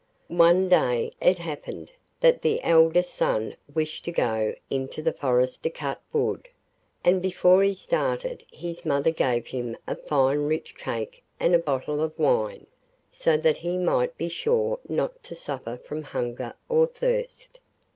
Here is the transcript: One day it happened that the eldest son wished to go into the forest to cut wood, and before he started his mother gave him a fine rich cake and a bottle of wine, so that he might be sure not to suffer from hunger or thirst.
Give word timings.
One 0.29 0.67
day 0.67 1.11
it 1.21 1.37
happened 1.37 1.91
that 2.21 2.41
the 2.41 2.59
eldest 2.63 3.13
son 3.13 3.55
wished 3.71 4.03
to 4.05 4.11
go 4.11 4.55
into 4.67 4.99
the 5.03 5.13
forest 5.13 5.61
to 5.61 5.69
cut 5.69 6.01
wood, 6.11 6.49
and 7.03 7.21
before 7.21 7.61
he 7.61 7.75
started 7.75 8.43
his 8.51 8.83
mother 8.83 9.11
gave 9.11 9.45
him 9.45 9.77
a 9.87 9.95
fine 9.95 10.47
rich 10.47 10.73
cake 10.75 11.23
and 11.39 11.53
a 11.53 11.59
bottle 11.59 12.01
of 12.01 12.17
wine, 12.17 12.65
so 13.11 13.37
that 13.37 13.57
he 13.57 13.77
might 13.77 14.17
be 14.17 14.27
sure 14.27 14.79
not 14.89 15.21
to 15.25 15.35
suffer 15.35 15.77
from 15.77 16.01
hunger 16.01 16.55
or 16.67 16.87
thirst. 16.87 17.59